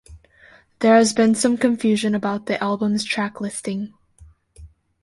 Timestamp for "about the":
2.15-2.59